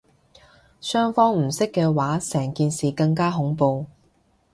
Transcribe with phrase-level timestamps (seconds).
[0.81, 3.85] 雙方唔識嘅話成件事更加恐怖